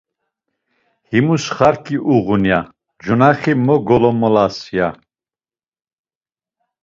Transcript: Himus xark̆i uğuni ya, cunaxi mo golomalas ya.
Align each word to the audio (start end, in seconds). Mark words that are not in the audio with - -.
Himus 1.09 1.45
xark̆i 1.55 1.97
uğuni 2.13 2.47
ya, 2.51 2.59
cunaxi 3.03 3.53
mo 3.65 3.75
golomalas 3.87 4.57
ya. 4.77 4.89